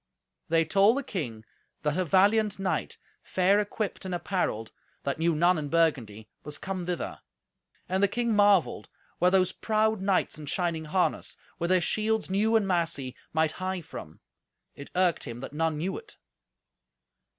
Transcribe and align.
They 0.49 0.65
told 0.65 0.97
the 0.97 1.03
king 1.03 1.45
that 1.83 1.95
a 1.95 2.03
valiant 2.03 2.57
knight, 2.57 2.97
fair 3.21 3.59
equipped 3.59 4.03
and 4.03 4.15
apparelled, 4.15 4.71
that 5.03 5.19
knew 5.19 5.35
none 5.35 5.59
in 5.59 5.69
Burgundy, 5.69 6.27
was 6.43 6.57
come 6.57 6.87
thither. 6.87 7.21
And 7.87 8.01
the 8.01 8.07
king 8.07 8.35
marvelled 8.35 8.89
where 9.19 9.29
those 9.29 9.51
proud 9.51 10.01
knights 10.01 10.39
in 10.39 10.47
shining 10.47 10.85
harness, 10.85 11.37
with 11.59 11.69
their 11.69 11.81
shields 11.81 12.31
new 12.31 12.55
and 12.55 12.67
massy, 12.67 13.15
might 13.31 13.51
hie 13.51 13.81
from. 13.81 14.21
It 14.73 14.89
irked 14.95 15.25
him 15.25 15.39
that 15.41 15.53
none 15.53 15.77
knew 15.77 15.95
it. 15.99 16.17